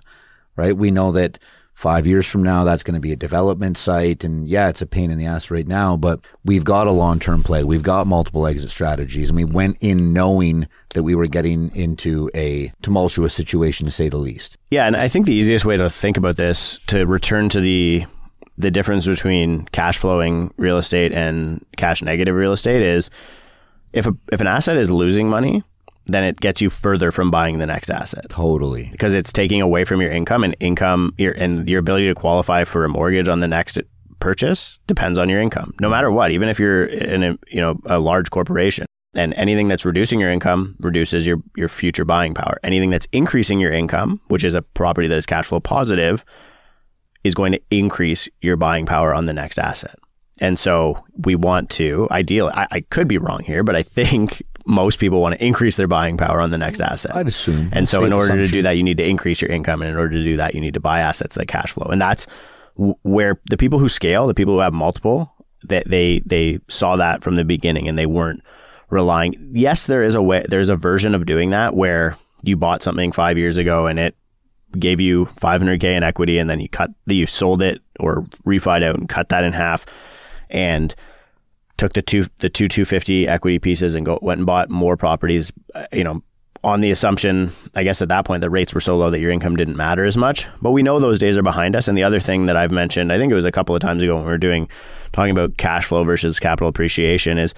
[0.56, 0.76] right?
[0.76, 1.38] We know that.
[1.74, 4.24] Five years from now, that's going to be a development site.
[4.24, 7.20] And yeah, it's a pain in the ass right now, but we've got a long
[7.20, 7.64] term play.
[7.64, 9.30] We've got multiple exit strategies.
[9.30, 14.10] And we went in knowing that we were getting into a tumultuous situation, to say
[14.10, 14.58] the least.
[14.70, 18.06] Yeah, and I think the easiest way to think about this to return to the
[18.58, 23.10] the difference between cash flowing real estate and cash negative real estate is
[23.94, 25.64] if a, if an asset is losing money,
[26.08, 28.26] then it gets you further from buying the next asset.
[28.30, 28.90] Totally.
[28.92, 32.64] because it's taking away from your income and income your and your ability to qualify
[32.64, 33.80] for a mortgage on the next
[34.20, 35.74] purchase depends on your income.
[35.80, 39.68] No matter what even if you're in a you know a large corporation and anything
[39.68, 42.58] that's reducing your income reduces your your future buying power.
[42.64, 46.24] Anything that's increasing your income which is a property that is cash flow positive
[47.24, 49.98] is going to increase your buying power on the next asset.
[50.40, 54.42] And so we want to ideally I, I could be wrong here but i think
[54.66, 57.70] most people want to increase their buying power on the next mm, asset I'd assume.
[57.72, 59.82] and so, in order to do that, you need to increase your income.
[59.82, 61.88] And in order to do that, you need to buy assets that cash flow.
[61.90, 62.28] And that's
[62.78, 66.96] w- where the people who scale, the people who have multiple, that they, they saw
[66.96, 68.42] that from the beginning and they weren't
[68.90, 69.52] relying.
[69.54, 73.12] Yes, there is a way, there's a version of doing that where you bought something
[73.12, 74.16] five years ago and it
[74.80, 78.96] gave you 500K in equity and then you cut, you sold it or refied out
[78.96, 79.86] and cut that in half.
[80.50, 80.94] And
[81.82, 85.52] took the two the two 250 equity pieces and go went and bought more properties
[85.74, 86.22] uh, you know
[86.64, 89.32] on the assumption i guess at that point the rates were so low that your
[89.32, 90.48] income didn't matter as much.
[90.62, 91.88] But we know those days are behind us.
[91.88, 94.04] And the other thing that i've mentioned i think it was a couple of times
[94.04, 94.70] ago when we were doing
[95.12, 97.56] talking about cash flow versus capital appreciation is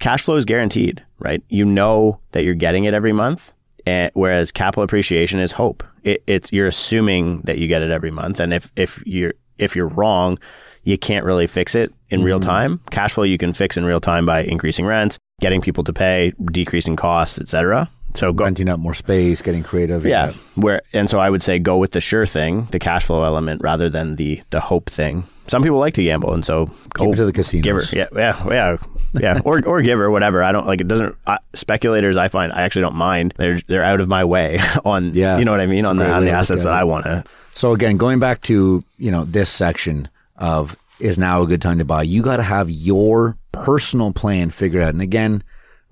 [0.00, 1.42] cash flow is guaranteed right?
[1.48, 3.52] You know that you're getting it every month
[3.86, 5.82] and, whereas capital appreciation is hope.
[6.02, 8.38] It, it's you're assuming that you get it every month.
[8.38, 10.38] And if if you're if you're wrong
[10.84, 12.80] you can't really fix it in real time.
[12.90, 16.32] Cash flow you can fix in real time by increasing rents, getting people to pay,
[16.50, 17.88] decreasing costs, etc.
[18.14, 20.04] So go renting out more space, getting creative.
[20.04, 23.24] yeah, where and so I would say go with the sure thing, the cash flow
[23.24, 25.24] element rather than the the hope thing.
[25.48, 27.90] Some people like to gamble and so go Keep it to the give casinos.
[27.90, 27.96] her.
[27.96, 28.76] Yeah, yeah, yeah.
[29.14, 30.42] Yeah, or or give her whatever.
[30.42, 30.88] I don't like it.
[30.88, 32.16] Doesn't uh, speculators?
[32.16, 33.34] I find I actually don't mind.
[33.38, 35.14] They're they're out of my way on.
[35.14, 35.38] Yeah.
[35.38, 36.72] you know what I mean on the on the assets that.
[36.72, 37.24] I want to.
[37.52, 40.08] So again, going back to you know this section
[40.42, 42.02] of is now a good time to buy.
[42.02, 44.92] You got to have your personal plan figured out.
[44.92, 45.42] And again,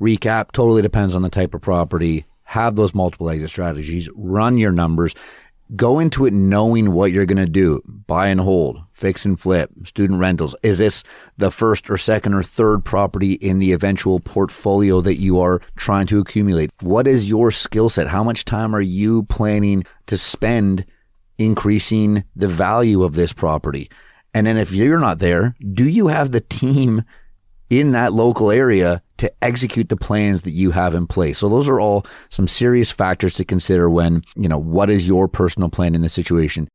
[0.01, 2.27] recap totally depends on the type of property.
[2.45, 4.11] Have those multiple exit strategies.
[4.15, 5.15] Run your numbers.
[5.77, 7.81] Go into it knowing what you're going to do.
[7.87, 10.57] Buy and hold, fix and flip, student rentals.
[10.65, 11.05] Is this
[11.37, 16.09] the first or second or third property in the eventual portfolio that you are trying
[16.09, 16.73] to accumulate?
[16.81, 18.09] What is your skill set?
[18.09, 20.87] How much time are you planning to spend
[21.39, 23.89] increasing the value of this property?
[24.33, 27.05] And then if you're not there, do you have the team
[27.69, 31.39] in that local area to execute the plans that you have in place?
[31.39, 35.29] So those are all some serious factors to consider when, you know, what is your
[35.29, 36.69] personal plan in this situation?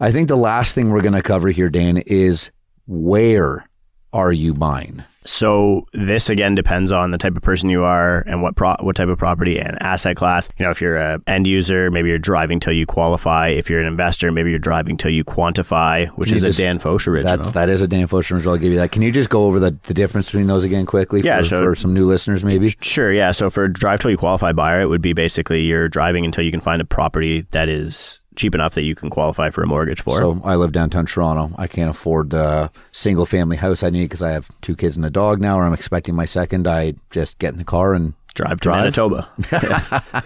[0.00, 2.50] I think the last thing we're going to cover here, Dan, is
[2.86, 3.68] where
[4.12, 5.02] are you buying?
[5.28, 8.96] So this again depends on the type of person you are and what pro- what
[8.96, 10.48] type of property and asset class.
[10.58, 13.48] You know, if you're an end user, maybe you're driving till you qualify.
[13.48, 16.78] If you're an investor, maybe you're driving till you quantify, which is you a Dan
[16.78, 17.36] Foch original.
[17.36, 18.54] That's, that is a Dan Foch original.
[18.54, 18.90] I'll give you that.
[18.90, 21.62] Can you just go over the, the difference between those again quickly Yeah, for, so-
[21.62, 22.74] for some new listeners maybe?
[22.80, 23.32] Sure, yeah.
[23.32, 26.42] So for a drive till you qualify buyer, it would be basically you're driving until
[26.44, 29.66] you can find a property that is cheap enough that you can qualify for a
[29.66, 30.16] mortgage for.
[30.16, 31.54] So I live downtown Toronto.
[31.58, 35.04] I can't afford the single family house I need because I have two kids and
[35.04, 36.66] a dog now, or I'm expecting my second.
[36.66, 38.78] I just get in the car and drive to Drive?
[38.96, 39.28] Manitoba.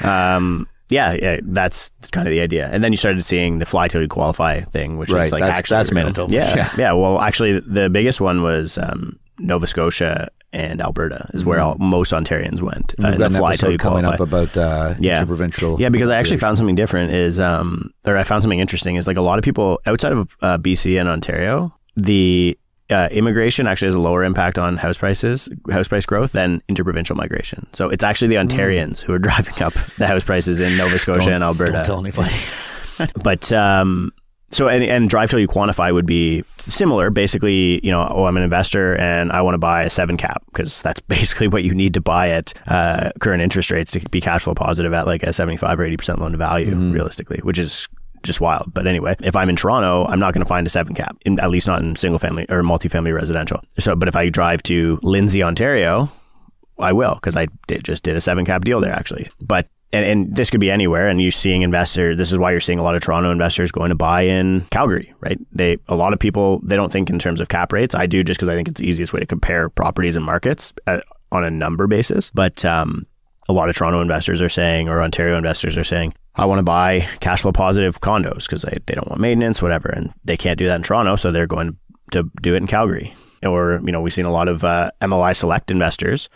[0.02, 2.68] um, yeah, yeah, that's kind of the idea.
[2.72, 5.40] And then you started seeing the fly till you qualify thing, which Right, is like
[5.40, 6.32] that's- actually that's Manitoba.
[6.32, 6.70] Yeah, Yeah.
[6.76, 11.76] yeah, Well, actually, the biggest one was um, Nova Scotia and Alberta is where all,
[11.78, 12.94] most Ontarians went.
[12.96, 13.04] Mm-hmm.
[13.04, 15.18] we've uh, got the an fly episode you coming up about uh, Yeah.
[15.20, 15.80] interprovincial.
[15.80, 17.12] Yeah, because I actually found something different.
[17.12, 18.96] Is um, or I found something interesting.
[18.96, 22.56] Is like a lot of people outside of uh, BC and Ontario, the
[22.90, 27.16] uh, immigration actually has a lower impact on house prices, house price growth than interprovincial
[27.16, 27.66] migration.
[27.72, 31.32] So it's actually the Ontarians who are driving up the house prices in Nova Scotia
[31.32, 31.72] and Alberta.
[31.72, 32.34] Don't tell anybody.
[33.24, 34.12] But um,
[34.54, 37.10] so and, and drive till you quantify would be similar.
[37.10, 40.42] Basically, you know, oh, I'm an investor and I want to buy a seven cap
[40.46, 44.20] because that's basically what you need to buy at uh, current interest rates to be
[44.20, 46.92] cash flow positive at like a 75 or 80 percent loan to value, Mm-hmm.
[46.92, 47.88] realistically, which is
[48.22, 48.72] just wild.
[48.72, 51.38] But anyway, if I'm in Toronto, I'm not going to find a seven cap, in,
[51.40, 53.60] at least not in single family or multifamily residential.
[53.78, 56.10] So, but if I drive to Lindsay, Ontario,
[56.78, 59.28] I will because I did, just did a seven cap deal there actually.
[59.40, 61.08] But and, and this could be anywhere.
[61.08, 62.16] And you're seeing investor.
[62.16, 65.14] This is why you're seeing a lot of Toronto investors going to buy in Calgary,
[65.20, 65.38] right?
[65.52, 67.94] They a lot of people they don't think in terms of cap rates.
[67.94, 70.74] I do just because I think it's the easiest way to compare properties and markets
[70.86, 72.30] at, on a number basis.
[72.34, 73.06] But um,
[73.48, 76.64] a lot of Toronto investors are saying, or Ontario investors are saying, I want to
[76.64, 79.88] buy cash flow positive condos because they, they don't want maintenance, whatever.
[79.88, 81.16] And they can't do that in Toronto.
[81.16, 81.76] So they're going
[82.10, 83.14] to do it in Calgary.
[83.44, 86.28] Or, you know, we've seen a lot of uh, MLI select investors,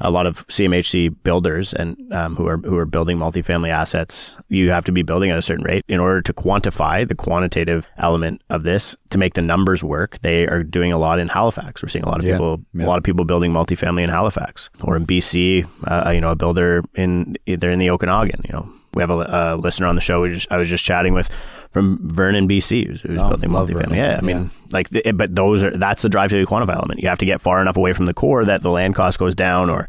[0.00, 4.36] a lot of CMHC builders and um, who are who are building multifamily assets.
[4.48, 7.86] You have to be building at a certain rate in order to quantify the quantitative
[7.98, 10.18] element of this to make the numbers work.
[10.22, 11.82] They are doing a lot in Halifax.
[11.82, 12.84] We're seeing a lot of Yeah, people, yeah.
[12.84, 15.66] a lot of people building multifamily in Halifax or in BC.
[15.84, 18.40] Uh, you know, a builder in they're in the Okanagan.
[18.44, 20.22] You know, we have a, a listener on the show.
[20.22, 21.30] We just, I was just chatting with
[21.70, 23.96] from Vernon, BC, who's, who's Oh, building multifamily.
[23.96, 27.00] Yeah, I mean, like, the, but those are that's the drive to quantify element.
[27.00, 29.34] You have to get far enough away from the core that the land cost goes
[29.34, 29.88] down, or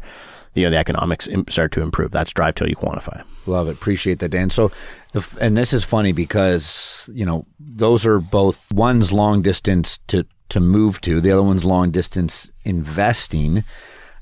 [0.54, 2.10] you know the economics start to improve.
[2.10, 3.22] That's drive till you quantify.
[3.46, 3.72] Love it.
[3.72, 4.50] Appreciate that, Dan.
[4.50, 4.72] So,
[5.12, 10.26] the, and this is funny because you know those are both one's long distance to
[10.48, 13.64] to move to, the other one's long distance investing.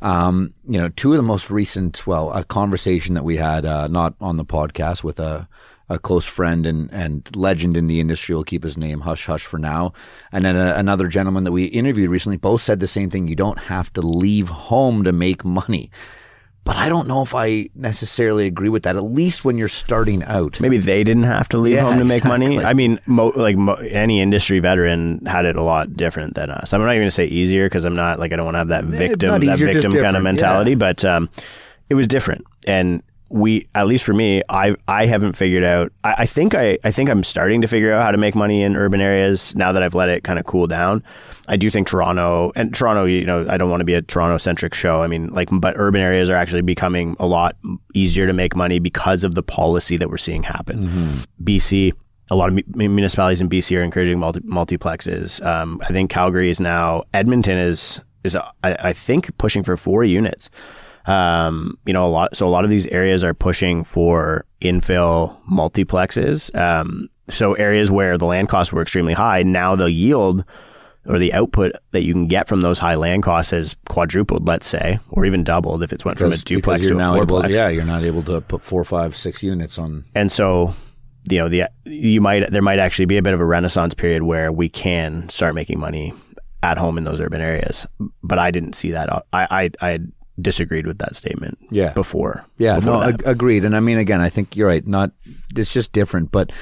[0.03, 3.89] Um, you know, two of the most recent, well, a conversation that we had, uh,
[3.89, 5.49] not on the podcast, with a
[5.89, 8.35] a close friend and and legend in the industry.
[8.35, 9.93] We'll keep his name hush hush for now.
[10.33, 13.29] And then a, another gentleman that we interviewed recently both said the same thing.
[13.29, 15.91] You don't have to leave home to make money.
[16.65, 18.97] But I don't know if I necessarily agree with that.
[18.97, 20.59] At least when you're starting out.
[20.61, 22.59] Maybe they didn't have to leave Yeah, home to make money.
[22.65, 26.73] I mean, mo- like mo- any industry veteran had it a lot different than us.
[26.73, 28.59] I'm not even going to say easier because I'm not like I don't want to
[28.61, 30.71] have that victim not that victim kind of mentality.
[30.71, 30.77] yeah.
[30.77, 31.29] But um,
[31.91, 33.03] it was different, and
[33.35, 35.93] we at least for me, I I haven't figured out.
[36.05, 38.63] I, I think I I think I'm starting to figure out how to make money
[38.63, 41.03] in urban areas now that I've let it kind of cool down.
[41.49, 44.39] I do think Toronto and Toronto, you know, I don't want to be a Toronto
[44.39, 45.03] centric show.
[45.03, 47.57] I mean, like, but urban areas are actually becoming a lot
[47.93, 51.15] easier to make money because of the policy that we're seeing happen.
[51.43, 51.93] BC,
[52.31, 55.45] a lot of municipalities in BC are encouraging multi- multiplexes.
[55.45, 60.05] Um, I think Calgary is now, Edmonton is, is I, I think, pushing for four
[60.05, 60.51] units.
[61.07, 65.37] Um, you know, a lot, so a lot of these areas are pushing for infill
[65.47, 66.55] multiplexes.
[66.59, 70.45] Um, so areas where the land costs were extremely high, now the yield
[71.07, 74.67] or the output that you can get from those high land costs has quadrupled, let's
[74.67, 77.53] say, or even doubled if it's went from a duplex to a now able, fourplex.
[77.53, 80.05] yeah, you're not able to put four, five, six units on.
[80.15, 80.75] And so,
[81.31, 84.23] you know, the you might there might actually be a bit of a renaissance period
[84.23, 86.15] where we can start making money
[86.63, 87.87] at home in those urban areas.
[88.23, 89.11] But I didn't see that.
[89.33, 89.99] I I, I
[90.41, 91.59] disagreed with that statement.
[91.71, 91.93] Yeah.
[91.93, 92.45] Before.
[92.59, 93.65] Yeah, before no, ag- agreed.
[93.65, 94.87] And I mean, again, I think you're right.
[94.87, 95.13] Not,
[95.57, 96.53] it's just different, but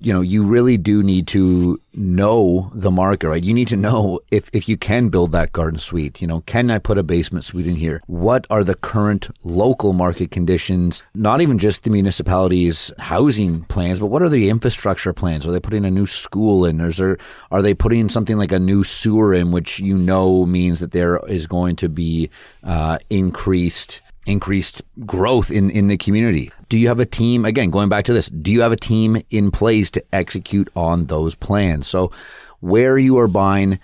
[0.00, 3.42] you know, you really do need to know the market, right?
[3.42, 6.70] You need to know if, if you can build that garden suite, you know, can
[6.70, 8.02] I put a basement suite in here?
[8.06, 11.02] What are the current local market conditions?
[11.14, 15.46] Not even just the municipality's housing plans, but what are the infrastructure plans?
[15.46, 16.80] Are they putting a new school in?
[16.80, 17.18] Is there,
[17.50, 21.20] are they putting something like a new sewer in, which you know means that there
[21.28, 22.30] is going to be
[22.64, 26.50] uh, increased increased growth in, in the community.
[26.68, 29.22] Do you have a team, again, going back to this, do you have a team
[29.30, 31.86] in place to execute on those plans?
[31.86, 32.10] So
[32.60, 33.78] where you are buying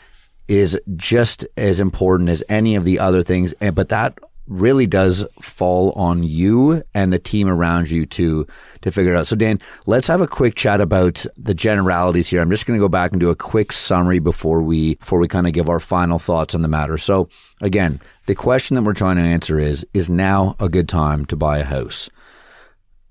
[0.48, 3.52] is just as important as any of the other things.
[3.60, 8.46] And, but that really does fall on you and the team around you to
[8.82, 9.26] to figure it out.
[9.26, 12.40] So Dan, let's have a quick chat about the generalities here.
[12.40, 15.28] I'm just going to go back and do a quick summary before we before we
[15.28, 16.98] kind of give our final thoughts on the matter.
[16.98, 17.28] So
[17.60, 21.36] again, the question that we're trying to answer is is now a good time to
[21.36, 22.08] buy a house?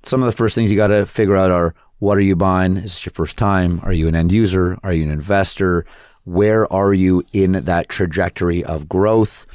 [0.04, 2.78] Some of the first things you got to figure out are what are you buying?
[2.78, 3.80] Is this your first time?
[3.84, 4.78] Are you an end user?
[4.84, 5.86] Are you an investor?
[6.26, 9.46] Where are you in that trajectory of growth?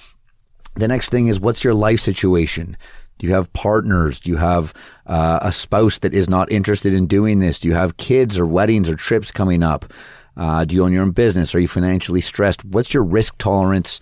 [0.75, 2.77] The next thing is what's your life situation?
[3.19, 4.19] Do you have partners?
[4.19, 4.73] Do you have
[5.07, 7.59] uh, a spouse that is not interested in doing this?
[7.61, 9.93] Do you have kids or weddings or trips coming up?
[10.37, 11.55] Uh, do you own your own business?
[11.55, 12.65] Are you financially stressed?
[12.65, 14.01] What's your risk tolerance?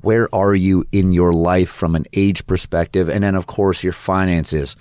[0.00, 3.08] Where are you in your life from an age perspective?
[3.08, 4.74] And then, of course, your finances.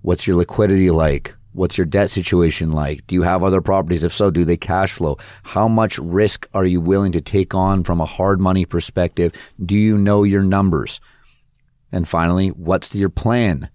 [0.00, 1.34] What's your liquidity like?
[1.52, 3.06] What's your debt situation like?
[3.06, 4.04] Do you have other properties?
[4.04, 5.18] If so, do they cash flow?
[5.42, 9.32] How much risk are you willing to take on from a hard money perspective?
[9.64, 11.00] Do you know your numbers?
[11.90, 13.68] And finally, what's your plan?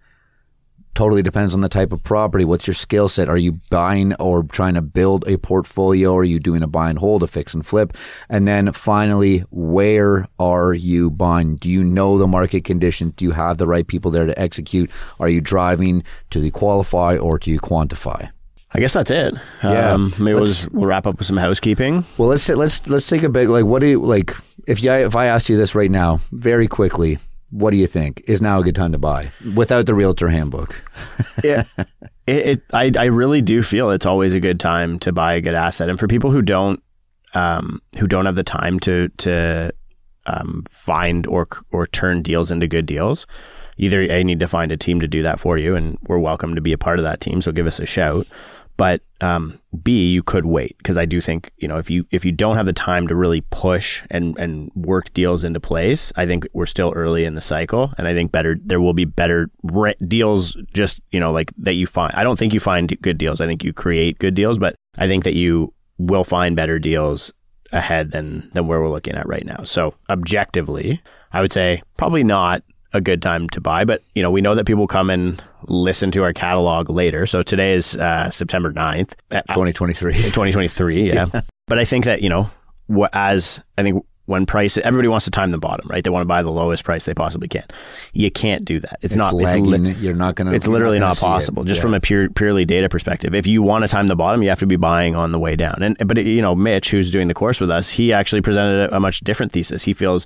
[0.98, 2.44] Totally depends on the type of property.
[2.44, 3.30] What's your skill set?
[3.30, 6.16] Are you buying or trying to build a portfolio?
[6.16, 7.96] Are you doing a buy and hold, a fix and flip?
[8.30, 11.58] And then finally, where are you buying?
[11.58, 13.14] Do you know the market conditions?
[13.16, 14.90] Do you have the right people there to execute?
[15.20, 18.32] Are you driving to the qualify or do you quantify?
[18.72, 19.36] I guess that's it.
[19.64, 19.92] Yeah.
[19.92, 22.06] Um, maybe we'll, just, we'll wrap up with some housekeeping.
[22.18, 23.50] Well, let's let's let's take a bit.
[23.50, 24.36] Like, what do you like?
[24.66, 27.20] If you if I asked you this right now, very quickly,
[27.50, 30.84] what do you think is now a good time to buy without the realtor handbook?
[31.44, 31.64] yeah,
[32.26, 35.42] it, it I I really do feel it's always a good time to buy a
[35.42, 36.82] good asset, and for people who don't
[37.34, 39.72] um who don't have the time to to
[40.26, 43.26] um find or or turn deals into good deals,
[43.78, 46.56] either a need to find a team to do that for you, and we're welcome
[46.56, 47.42] to be a part of that team.
[47.42, 48.28] So give us a shout.
[48.78, 52.24] But um, B, you could wait because I do think you know if you if
[52.24, 56.28] you don't have the time to really push and and work deals into place, I
[56.28, 59.50] think we're still early in the cycle, and I think better there will be better
[59.64, 60.56] re- deals.
[60.74, 62.14] Just you know like that you find.
[62.16, 63.42] I don't think you find good deals.
[63.42, 67.34] I think you create good deals, but I think that you will find better deals
[67.72, 69.64] ahead than than where we're looking at right now.
[69.64, 71.02] So objectively,
[71.34, 72.64] I would say probably not
[72.94, 76.10] a good time to buy, but you know, we know that people come and listen
[76.12, 77.28] to our catalog later.
[77.28, 80.14] So today is uh, September 9th, uh, 2023.
[80.24, 81.42] 2023, yeah.
[81.68, 82.50] But I think that, you know,
[83.14, 86.04] as I think when price everybody wants to time the bottom, right?
[86.04, 87.64] They want to buy the lowest price they possibly can.
[88.12, 89.00] You can't do that.
[89.02, 89.66] It's, It's not it's lagging.
[89.84, 90.52] li- you're not gonna.
[90.52, 91.22] it's literally not it.
[91.22, 91.84] possible just Yeah.
[91.84, 94.60] from a pure purely data perspective if you want to time the bottom you have
[94.60, 97.34] to be buying on the way down and but you know mitch who's doing the
[97.34, 100.26] course with us he actually presented a much different thesis he feels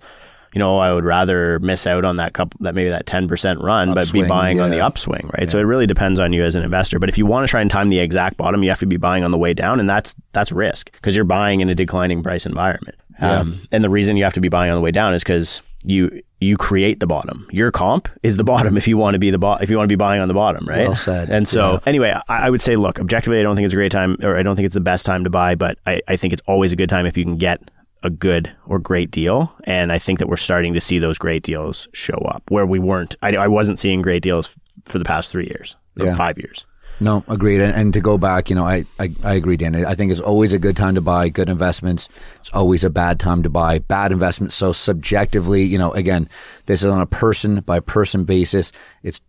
[0.53, 3.93] you know i would rather miss out on that couple that maybe that 10% run
[3.93, 5.49] but be Upswing, buying on the upswing right?
[5.49, 6.99] So it really depends on you as an investor.
[6.99, 8.97] But if you want to try and time the exact bottom you have to be
[8.97, 12.21] buying on the way down and that's that's risk because you're buying in a declining
[12.23, 12.97] price environment.
[13.19, 15.61] Um, and the reason you have to be buying on the way down is because
[15.83, 17.47] you you create the bottom.
[17.51, 19.87] Your comp is the bottom if you want to be the bo- if you want
[19.87, 20.87] to be buying on the bottom, right?
[20.87, 21.29] Well said.
[21.29, 23.91] And so anyway, I, I would say, look, objectively, I don't think it's a great
[23.91, 26.33] time, or I don't think it's the best time to buy, but I, I think
[26.33, 27.61] it's always a good time if you can get
[28.03, 29.53] a good or great deal.
[29.65, 32.79] And I think that we're starting to see those great deals show up where we
[32.79, 33.15] weren't.
[33.21, 36.15] I, I wasn't seeing great deals for the past three years or Yeah.
[36.15, 36.65] five years.
[36.99, 37.61] No, agreed.
[37.61, 39.75] And, and to go back, you know, I, I, I agree, Dan.
[39.85, 42.07] I think it's always a good time to buy good investments.
[42.41, 44.53] It's always a bad time to buy bad investments.
[44.53, 46.29] So subjectively, you know, again,
[46.67, 48.71] this is on a person by person basis.
[49.01, 49.19] It's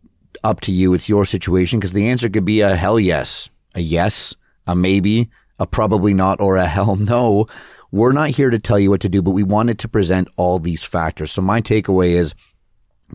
[0.45, 0.93] up to you.
[0.93, 4.35] It's your situation because the answer could be a hell yes, a yes,
[4.67, 7.47] a maybe, a probably not, or a hell no.
[7.93, 10.59] We're not here to tell you what to do, but we wanted to present all
[10.59, 11.31] these factors.
[11.31, 12.35] So my takeaway is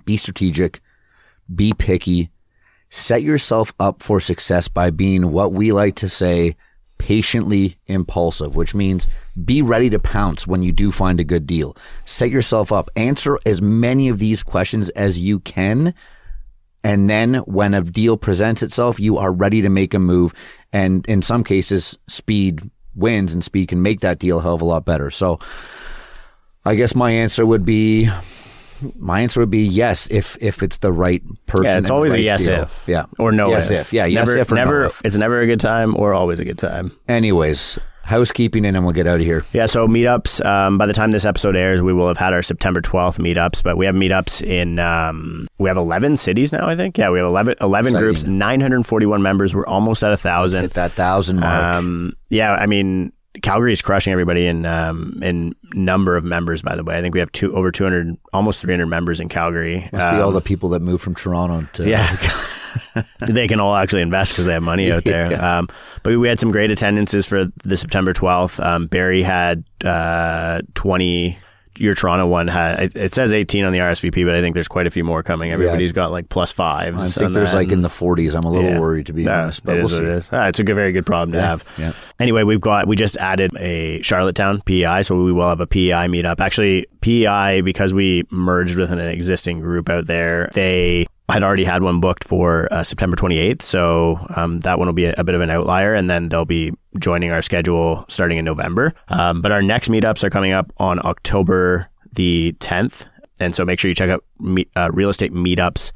[0.05, 0.81] be strategic,
[1.53, 2.29] be picky,
[2.91, 6.55] set yourself up for success by being what we like to say
[6.99, 9.07] patiently impulsive, which means
[9.43, 11.75] be ready to pounce when you do find a good deal.
[12.05, 15.93] Set yourself up, answer as many of these questions as you can.
[16.83, 20.33] And then when a deal presents itself, you are ready to make a move.
[20.71, 24.61] And in some cases, speed wins and speed can make that deal a hell of
[24.61, 25.09] a lot better.
[25.11, 25.39] So
[26.65, 28.09] I guess my answer would be
[28.95, 31.65] my answer would be yes if if it's the right person.
[31.65, 32.63] Yeah, it's always a yes deal.
[32.63, 32.83] if.
[32.87, 33.05] Yeah.
[33.19, 33.93] Or no yes if.
[33.93, 35.01] Yeah, yes if or no if.
[35.03, 36.91] It's never a good time or always a good time.
[37.07, 39.45] Anyways, housekeeping and then we'll get out of here.
[39.53, 40.43] Yeah, so meetups.
[40.45, 43.61] Um, by the time this episode airs, we will have had our September 12th meetups,
[43.61, 46.97] but we have meetups in, um, we have 11 cities now, I think.
[46.97, 49.53] Yeah, we have 11, 11 groups, 941 members.
[49.53, 50.69] We're almost at a Hit thousand.
[50.71, 51.75] that thousand mark.
[51.75, 53.11] Um, yeah, I mean,
[53.43, 56.61] Calgary is crushing everybody in um, in number of members.
[56.63, 59.81] By the way, I think we have two over 200, almost 300 members in Calgary.
[59.91, 62.15] Must be all Um, the people that moved from Toronto to yeah.
[63.19, 65.27] they can all actually invest because they have money out there.
[65.47, 65.69] Um,
[66.03, 68.63] but we had some great attendances for the September 12th.
[68.63, 71.37] Um, Barrie had uh, 20.
[71.79, 74.67] Your Toronto one had it, it says 18 on the RSVP, but I think there's
[74.67, 75.51] quite a few more coming.
[75.51, 76.97] Everybody's got like plus fives.
[77.15, 77.57] I think there's that.
[77.57, 78.33] like in the 40s.
[78.33, 78.79] I'm a little Yeah.
[78.79, 80.01] worried to be Yeah, honest, but it we'll is see.
[80.01, 80.29] what it is.
[80.33, 81.63] Ah, it's a good, very good problem to have.
[81.77, 81.93] yeah.
[82.19, 86.07] Anyway, we've got we just added a Charlottetown PEI, so we will have a PEI
[86.07, 86.39] meetup.
[86.39, 90.49] Actually, PEI because we merged with an existing group out there.
[90.55, 94.93] They had already had one booked for uh, September 28th, so um, that one will
[94.93, 98.37] be a, a bit of an outlier, and then they'll be joining our schedule starting
[98.37, 98.93] in November.
[99.09, 103.05] Um, but our next meetups are coming up on October the 10th,
[103.39, 105.91] and so make sure you check out me, uh, real estate meetups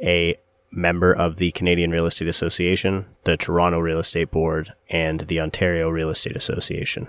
[0.00, 0.38] a
[0.70, 5.90] member of the Canadian Real Estate Association, the Toronto Real Estate Board, and the Ontario
[5.90, 7.08] Real Estate Association.